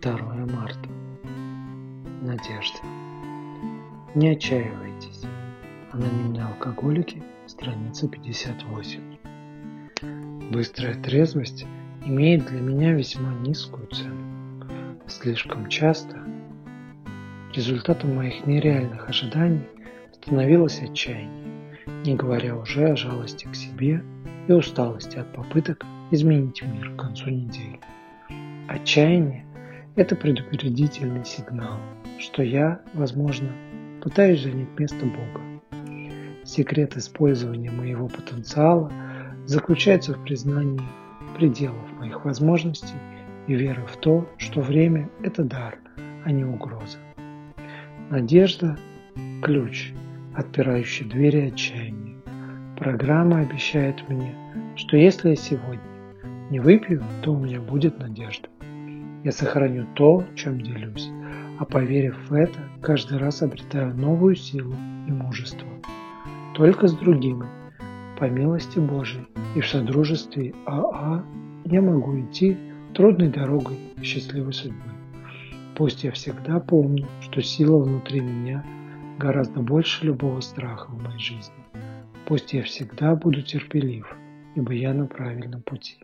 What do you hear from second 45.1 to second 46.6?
это дар, а не